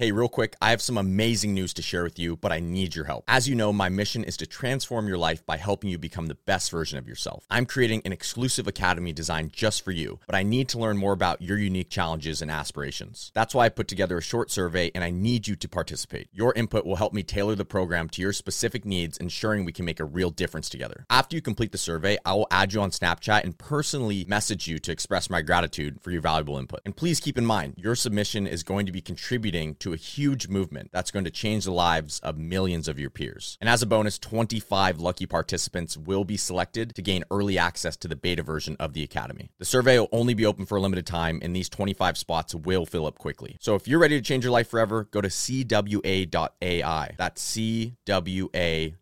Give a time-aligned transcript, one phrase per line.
[0.00, 2.94] Hey, real quick, I have some amazing news to share with you, but I need
[2.94, 3.24] your help.
[3.26, 6.36] As you know, my mission is to transform your life by helping you become the
[6.36, 7.44] best version of yourself.
[7.50, 11.12] I'm creating an exclusive academy designed just for you, but I need to learn more
[11.12, 13.32] about your unique challenges and aspirations.
[13.34, 16.28] That's why I put together a short survey and I need you to participate.
[16.32, 19.84] Your input will help me tailor the program to your specific needs, ensuring we can
[19.84, 21.06] make a real difference together.
[21.10, 24.78] After you complete the survey, I will add you on Snapchat and personally message you
[24.78, 26.82] to express my gratitude for your valuable input.
[26.84, 30.48] And please keep in mind, your submission is going to be contributing to a huge
[30.48, 33.56] movement that's going to change the lives of millions of your peers.
[33.60, 38.08] And as a bonus, 25 lucky participants will be selected to gain early access to
[38.08, 39.50] the beta version of the Academy.
[39.58, 42.86] The survey will only be open for a limited time, and these 25 spots will
[42.86, 43.56] fill up quickly.
[43.60, 47.14] So if you're ready to change your life forever, go to CWA.AI.
[47.16, 48.94] That's CWA.AI.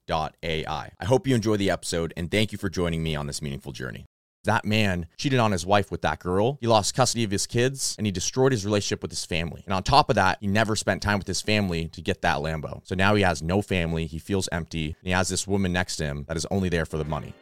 [1.01, 3.73] I hope you enjoy the episode, and thank you for joining me on this meaningful
[3.73, 4.07] journey
[4.47, 6.59] that man cheated on his wife with that girl.
[6.61, 9.63] He lost custody of his kids and he destroyed his relationship with his family.
[9.67, 12.39] And on top of that, he never spent time with his family to get that
[12.39, 12.81] Lambo.
[12.85, 14.07] So now he has no family.
[14.07, 14.87] He feels empty.
[14.87, 17.35] And he has this woman next to him that is only there for the money.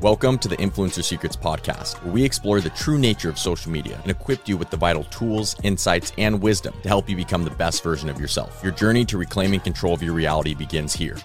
[0.00, 3.98] Welcome to the Influencer Secrets podcast, where we explore the true nature of social media
[4.00, 7.50] and equip you with the vital tools, insights, and wisdom to help you become the
[7.50, 8.62] best version of yourself.
[8.62, 11.18] Your journey to reclaiming control of your reality begins here.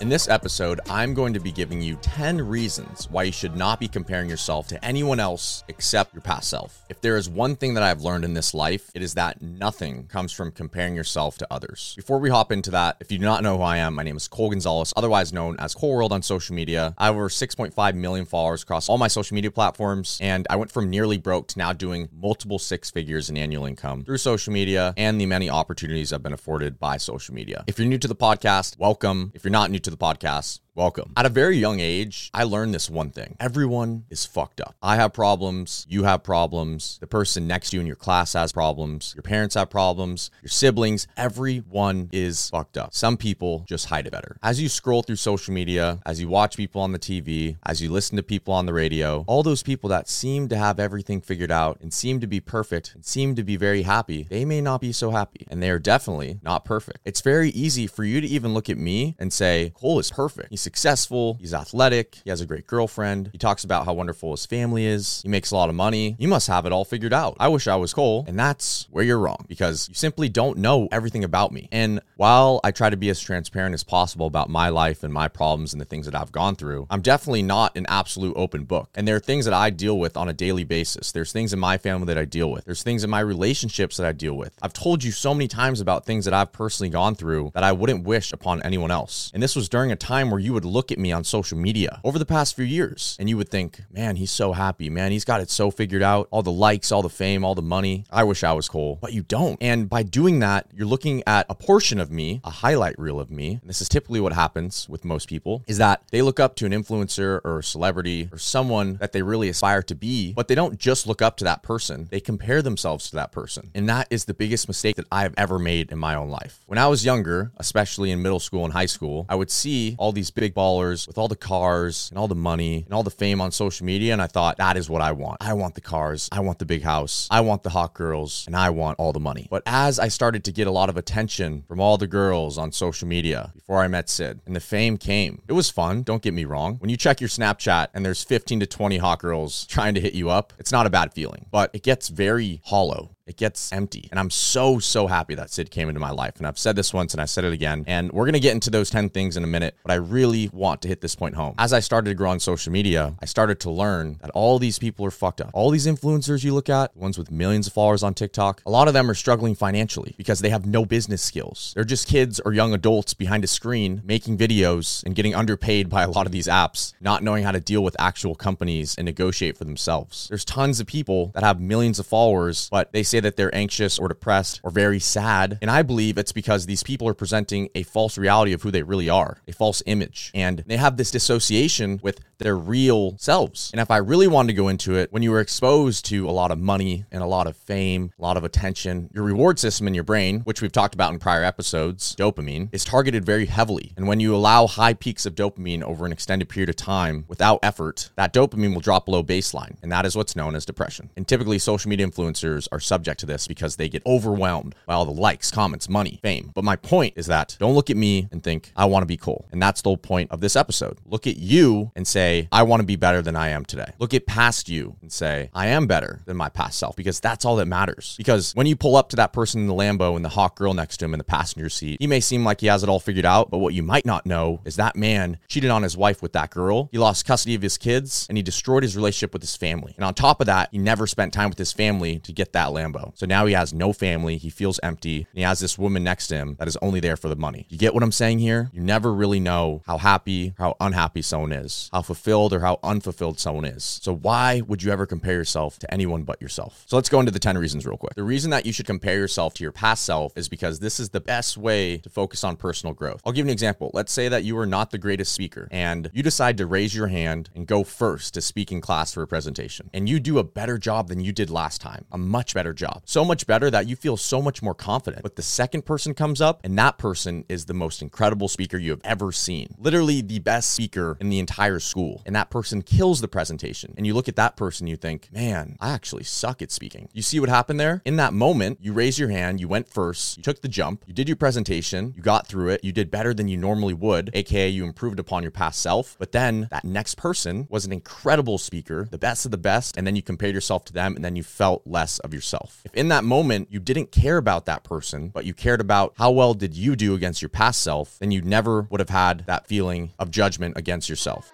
[0.00, 3.80] In this episode, I'm going to be giving you 10 reasons why you should not
[3.80, 6.84] be comparing yourself to anyone else except your past self.
[6.88, 10.06] If there is one thing that I've learned in this life, it is that nothing
[10.06, 11.94] comes from comparing yourself to others.
[11.96, 14.16] Before we hop into that, if you do not know who I am, my name
[14.16, 16.94] is Cole Gonzalez, otherwise known as Cole World on social media.
[16.96, 20.70] I have over 6.5 million followers across all my social media platforms, and I went
[20.70, 24.94] from nearly broke to now doing multiple six figures in annual income through social media
[24.96, 27.64] and the many opportunities I've been afforded by social media.
[27.66, 29.32] If you're new to the podcast, welcome.
[29.34, 31.12] If you're not new to to the podcast welcome.
[31.16, 34.76] At a very young age, I learned this one thing everyone is fucked up.
[34.80, 38.52] I have problems, you have problems, the person next to you in your class has
[38.52, 42.94] problems, your parents have problems, your siblings, everyone is fucked up.
[42.94, 44.36] Some people just hide it better.
[44.40, 47.90] As you scroll through social media, as you watch people on the TV, as you
[47.90, 51.50] listen to people on the radio, all those people that seem to have everything figured
[51.50, 54.80] out and seem to be perfect and seem to be very happy, they may not
[54.80, 57.00] be so happy and they are definitely not perfect.
[57.04, 60.50] It's very easy for you to even look at me and say, Cole is perfect.
[60.50, 64.44] He's successful, he's athletic, he has a great girlfriend, he talks about how wonderful his
[64.44, 66.14] family is, he makes a lot of money.
[66.18, 67.38] You must have it all figured out.
[67.40, 70.86] I wish I was Cole, and that's where you're wrong because you simply don't know
[70.92, 71.70] everything about me.
[71.72, 75.28] And while I try to be as transparent as possible about my life and my
[75.28, 78.90] problems and the things that I've gone through, I'm definitely not an absolute open book.
[78.94, 81.12] And there are things that I deal with on a daily basis.
[81.12, 82.66] There's things in my family that I deal with.
[82.66, 84.52] There's things in my relationships that I deal with.
[84.60, 87.72] I've told you so many times about things that I've personally gone through that I
[87.72, 89.30] wouldn't wish upon anyone else.
[89.32, 92.00] And this was during a time where you would look at me on social media
[92.02, 95.12] over the past few years and you would think, man, he's so happy, man.
[95.12, 96.26] He's got it so figured out.
[96.32, 98.04] All the likes, all the fame, all the money.
[98.10, 99.56] I wish I was Cole, but you don't.
[99.60, 103.30] And by doing that, you're looking at a portion of me, a highlight reel of
[103.30, 103.58] me.
[103.60, 106.66] And this is typically what happens with most people is that they look up to
[106.66, 110.56] an influencer or a celebrity or someone that they really aspire to be, but they
[110.56, 112.08] don't just look up to that person.
[112.10, 113.70] They compare themselves to that person.
[113.76, 116.64] And that is the biggest mistake that I have ever made in my own life.
[116.66, 120.10] When I was younger, especially in middle school and high school, I would see all
[120.10, 123.40] these big ballers with all the cars and all the money and all the fame
[123.40, 124.12] on social media.
[124.12, 125.38] And I thought, that is what I want.
[125.40, 126.28] I want the cars.
[126.32, 127.28] I want the big house.
[127.30, 129.48] I want the hot girls and I want all the money.
[129.50, 132.72] But as I started to get a lot of attention from all the girls on
[132.72, 136.02] social media before I met Sid and the fame came, it was fun.
[136.02, 136.76] Don't get me wrong.
[136.76, 140.14] When you check your Snapchat and there's 15 to 20 hot girls trying to hit
[140.14, 144.08] you up, it's not a bad feeling, but it gets very hollow it gets empty.
[144.10, 146.34] And I'm so, so happy that Sid came into my life.
[146.38, 147.84] And I've said this once and I said it again.
[147.86, 150.48] And we're going to get into those 10 things in a minute, but I really
[150.52, 151.54] want to hit this point home.
[151.58, 154.78] As I started to grow on social media, I started to learn that all these
[154.78, 155.50] people are fucked up.
[155.52, 158.88] All these influencers you look at, ones with millions of followers on TikTok, a lot
[158.88, 161.72] of them are struggling financially because they have no business skills.
[161.74, 166.02] They're just kids or young adults behind a screen making videos and getting underpaid by
[166.02, 169.56] a lot of these apps, not knowing how to deal with actual companies and negotiate
[169.56, 170.28] for themselves.
[170.28, 173.54] There's tons of people that have millions of followers, but they say say that they're
[173.54, 175.58] anxious or depressed or very sad.
[175.60, 178.82] And I believe it's because these people are presenting a false reality of who they
[178.82, 180.30] really are, a false image.
[180.34, 183.70] And they have this dissociation with their real selves.
[183.72, 186.30] And if I really wanted to go into it, when you were exposed to a
[186.30, 189.88] lot of money and a lot of fame, a lot of attention, your reward system
[189.88, 193.92] in your brain, which we've talked about in prior episodes, dopamine, is targeted very heavily.
[193.96, 197.58] And when you allow high peaks of dopamine over an extended period of time without
[197.62, 199.76] effort, that dopamine will drop below baseline.
[199.82, 201.10] And that is what's known as depression.
[201.16, 204.94] And typically, social media influencers are subject subject to this because they get overwhelmed by
[204.94, 206.50] all the likes, comments, money, fame.
[206.54, 209.16] But my point is that don't look at me and think, I want to be
[209.16, 209.46] cool.
[209.50, 210.98] And that's the whole point of this episode.
[211.06, 213.92] Look at you and say, I want to be better than I am today.
[213.98, 217.44] Look at past you and say, I am better than my past self because that's
[217.44, 218.14] all that matters.
[218.18, 220.74] Because when you pull up to that person in the Lambo and the hot girl
[220.74, 223.00] next to him in the passenger seat, he may seem like he has it all
[223.00, 226.20] figured out, but what you might not know is that man cheated on his wife
[226.20, 226.88] with that girl.
[226.92, 229.94] He lost custody of his kids and he destroyed his relationship with his family.
[229.96, 232.68] And on top of that, he never spent time with his family to get that
[232.68, 232.97] Lambo.
[233.14, 234.36] So now he has no family.
[234.36, 235.26] He feels empty.
[235.32, 237.66] He has this woman next to him that is only there for the money.
[237.68, 238.70] You get what I'm saying here?
[238.72, 243.38] You never really know how happy, how unhappy someone is, how fulfilled or how unfulfilled
[243.38, 243.84] someone is.
[244.02, 246.84] So why would you ever compare yourself to anyone but yourself?
[246.86, 248.14] So let's go into the 10 reasons real quick.
[248.14, 251.10] The reason that you should compare yourself to your past self is because this is
[251.10, 253.20] the best way to focus on personal growth.
[253.24, 253.90] I'll give you an example.
[253.94, 257.08] Let's say that you are not the greatest speaker and you decide to raise your
[257.08, 259.90] hand and go first to speak in class for a presentation.
[259.92, 263.02] And you do a better job than you did last time, a much better job.
[263.04, 265.22] So much better that you feel so much more confident.
[265.22, 268.90] But the second person comes up and that person is the most incredible speaker you
[268.90, 269.74] have ever seen.
[269.76, 272.22] Literally the best speaker in the entire school.
[272.24, 273.92] And that person kills the presentation.
[273.96, 277.08] And you look at that person, you think, man, I actually suck at speaking.
[277.12, 278.00] You see what happened there?
[278.04, 281.12] In that moment, you raised your hand, you went first, you took the jump, you
[281.12, 284.68] did your presentation, you got through it, you did better than you normally would, aka
[284.68, 286.16] you improved upon your past self.
[286.18, 290.06] But then that next person was an incredible speaker, the best of the best, and
[290.06, 292.67] then you compared yourself to them and then you felt less of yourself.
[292.84, 296.30] If in that moment you didn't care about that person, but you cared about how
[296.30, 299.66] well did you do against your past self, then you never would have had that
[299.66, 301.52] feeling of judgment against yourself.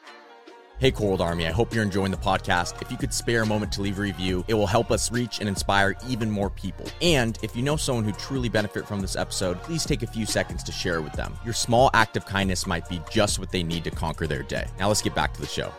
[0.81, 2.83] Hey, Cold Army, I hope you're enjoying the podcast.
[2.83, 5.39] If you could spare a moment to leave a review, it will help us reach
[5.39, 6.87] and inspire even more people.
[7.01, 10.27] And if you know someone who truly benefit from this episode, please take a few
[10.27, 11.39] seconds to share it with them.
[11.45, 14.67] Your small act of kindness might be just what they need to conquer their day.
[14.79, 15.73] Now let's get back to the show.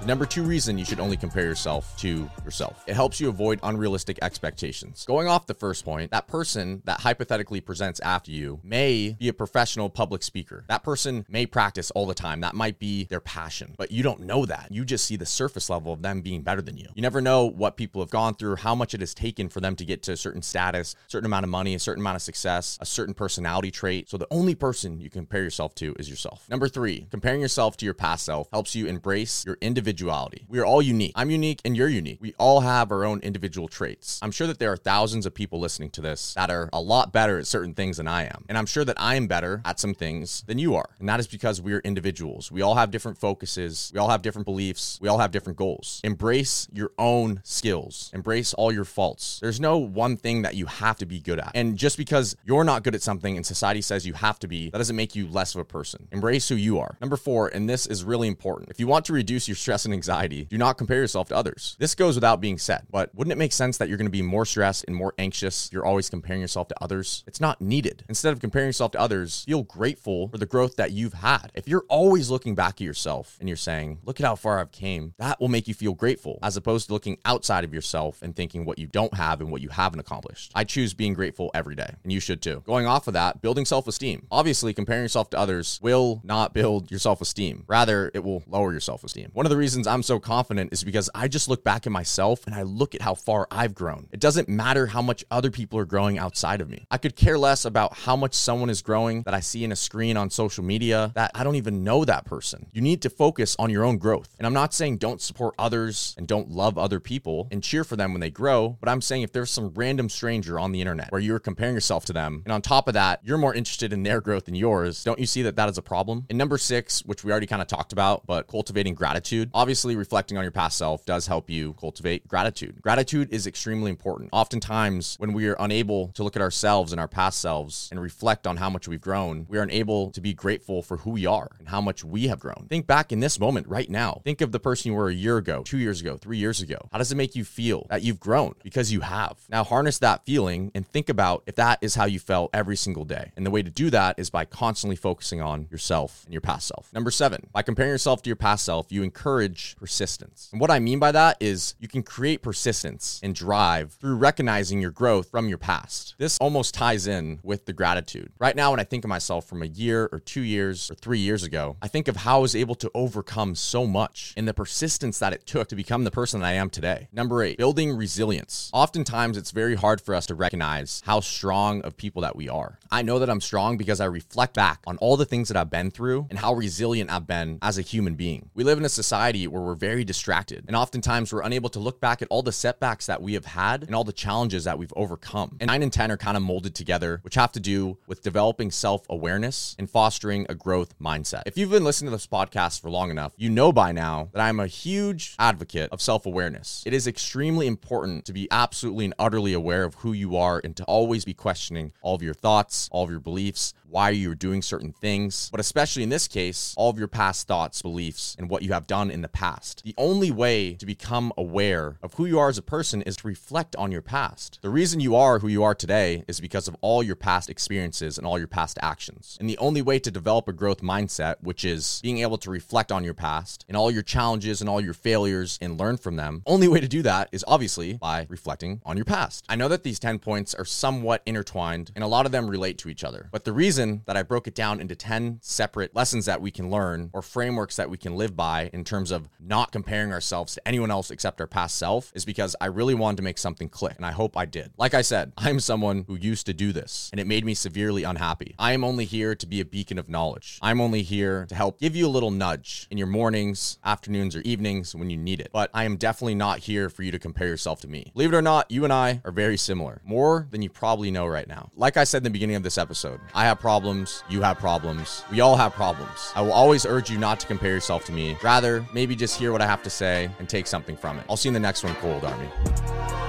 [0.00, 2.84] The number two reason you should only compare yourself to yourself.
[2.86, 5.04] It helps you avoid unrealistic expectations.
[5.04, 9.32] Going off the first point, that person that hypothetically presents after you may be a
[9.32, 10.64] professional public speaker.
[10.68, 12.40] That person may practice all the time.
[12.42, 14.68] That might be their passion, but you don't know that.
[14.70, 16.86] You just see the surface level of them being better than you.
[16.94, 19.74] You never know what people have gone through, how much it has taken for them
[19.74, 22.78] to get to a certain status, certain amount of money, a certain amount of success,
[22.80, 24.08] a certain personality trait.
[24.08, 26.48] So the only person you compare yourself to is yourself.
[26.48, 30.44] Number three, comparing yourself to your past self helps you embrace your individual individuality.
[30.48, 31.12] We are all unique.
[31.14, 32.18] I'm unique and you're unique.
[32.20, 34.20] We all have our own individual traits.
[34.22, 37.10] I'm sure that there are thousands of people listening to this that are a lot
[37.10, 38.44] better at certain things than I am.
[38.50, 40.90] And I'm sure that I am better at some things than you are.
[40.98, 42.52] And that is because we are individuals.
[42.52, 43.90] We all have different focuses.
[43.94, 44.98] We all have different beliefs.
[45.00, 46.02] We all have different goals.
[46.04, 48.10] Embrace your own skills.
[48.12, 49.38] Embrace all your faults.
[49.40, 51.52] There's no one thing that you have to be good at.
[51.54, 54.68] And just because you're not good at something and society says you have to be,
[54.68, 56.08] that doesn't make you less of a person.
[56.12, 56.98] Embrace who you are.
[57.00, 58.68] Number four, and this is really important.
[58.70, 61.36] If you want to reduce your stress stress and anxiety, do not compare yourself to
[61.36, 61.76] others.
[61.78, 64.22] This goes without being said, but wouldn't it make sense that you're going to be
[64.22, 65.70] more stressed and more anxious?
[65.72, 67.22] You're always comparing yourself to others.
[67.28, 68.04] It's not needed.
[68.08, 71.52] Instead of comparing yourself to others, feel grateful for the growth that you've had.
[71.54, 74.72] If you're always looking back at yourself and you're saying, look at how far I've
[74.72, 78.34] came, that will make you feel grateful as opposed to looking outside of yourself and
[78.34, 80.50] thinking what you don't have and what you haven't accomplished.
[80.56, 82.64] I choose being grateful every day, and you should too.
[82.66, 84.26] Going off of that, building self esteem.
[84.32, 87.62] Obviously, comparing yourself to others will not build your self esteem.
[87.68, 89.30] Rather, it will lower your self esteem.
[89.32, 92.46] One of the reasons I'm so confident is because I just look back at myself
[92.46, 94.08] and I look at how far I've grown.
[94.12, 96.86] It doesn't matter how much other people are growing outside of me.
[96.90, 99.76] I could care less about how much someone is growing that I see in a
[99.76, 102.66] screen on social media that I don't even know that person.
[102.72, 104.34] You need to focus on your own growth.
[104.38, 107.96] And I'm not saying don't support others and don't love other people and cheer for
[107.96, 111.10] them when they grow, but I'm saying if there's some random stranger on the internet
[111.10, 114.02] where you're comparing yourself to them, and on top of that, you're more interested in
[114.02, 116.24] their growth than yours, don't you see that that is a problem?
[116.28, 119.50] And number six, which we already kind of talked about, but cultivating gratitude.
[119.58, 122.80] Obviously, reflecting on your past self does help you cultivate gratitude.
[122.80, 124.30] Gratitude is extremely important.
[124.32, 128.46] Oftentimes, when we are unable to look at ourselves and our past selves and reflect
[128.46, 131.50] on how much we've grown, we are unable to be grateful for who we are
[131.58, 132.66] and how much we have grown.
[132.68, 134.20] Think back in this moment right now.
[134.22, 136.78] Think of the person you were a year ago, two years ago, three years ago.
[136.92, 138.54] How does it make you feel that you've grown?
[138.62, 139.38] Because you have.
[139.48, 143.04] Now, harness that feeling and think about if that is how you felt every single
[143.04, 143.32] day.
[143.36, 146.68] And the way to do that is by constantly focusing on yourself and your past
[146.68, 146.92] self.
[146.92, 150.48] Number seven, by comparing yourself to your past self, you encourage persistence persistence.
[150.52, 154.80] And what I mean by that is you can create persistence and drive through recognizing
[154.80, 156.14] your growth from your past.
[156.18, 158.32] This almost ties in with the gratitude.
[158.38, 161.18] Right now, when I think of myself from a year or two years or three
[161.18, 164.54] years ago, I think of how I was able to overcome so much and the
[164.54, 167.08] persistence that it took to become the person that I am today.
[167.12, 168.70] Number eight, building resilience.
[168.72, 172.78] Oftentimes, it's very hard for us to recognize how strong of people that we are.
[172.90, 175.70] I know that I'm strong because I reflect back on all the things that I've
[175.70, 178.50] been through and how resilient I've been as a human being.
[178.54, 180.64] We live in a society society where we're very distracted.
[180.66, 183.84] And oftentimes we're unable to look back at all the setbacks that we have had
[183.84, 185.56] and all the challenges that we've overcome.
[185.60, 188.70] And 9 and 10 are kind of molded together, which have to do with developing
[188.70, 191.42] self awareness and fostering a growth mindset.
[191.46, 194.40] If you've been listening to this podcast for long enough, you know by now that
[194.40, 196.82] I'm a huge advocate of self awareness.
[196.86, 200.76] It is extremely important to be absolutely and utterly aware of who you are and
[200.76, 204.62] to always be questioning all of your thoughts, all of your beliefs, why you're doing
[204.62, 208.62] certain things, but especially in this case, all of your past thoughts, beliefs, and what
[208.62, 209.82] you have done in the past.
[209.84, 213.26] The only way to become aware of who you are as a person is to
[213.26, 214.58] reflect on your past.
[214.62, 218.18] The reason you are who you are today is because of all your past experiences
[218.18, 219.36] and all your past actions.
[219.40, 222.90] And the only way to develop a growth mindset, which is being able to reflect
[222.90, 226.42] on your past and all your challenges and all your failures and learn from them,
[226.46, 229.44] only way to do that is obviously by reflecting on your past.
[229.48, 232.78] I know that these 10 points are somewhat intertwined and a lot of them relate
[232.78, 236.26] to each other, but the reason that I broke it down into 10 separate lessons
[236.26, 239.72] that we can learn or frameworks that we can live by in terms of not
[239.72, 243.22] comparing ourselves to anyone else except our past self is because I really wanted to
[243.22, 243.96] make something click.
[243.96, 244.72] And I hope I did.
[244.78, 248.04] Like I said, I'm someone who used to do this and it made me severely
[248.04, 248.54] unhappy.
[248.58, 250.58] I am only here to be a beacon of knowledge.
[250.62, 254.40] I'm only here to help give you a little nudge in your mornings, afternoons, or
[254.40, 255.50] evenings when you need it.
[255.52, 258.12] But I am definitely not here for you to compare yourself to me.
[258.14, 261.26] Believe it or not, you and I are very similar, more than you probably know
[261.26, 261.70] right now.
[261.76, 265.24] Like I said in the beginning of this episode, I have problems, you have problems,
[265.30, 266.32] we all have problems.
[266.34, 268.36] I will always urge you not to compare yourself to me.
[268.42, 271.24] Rather, maybe just hear what I have to say and take something from it.
[271.30, 273.27] I'll see you in the next one, Cold Army.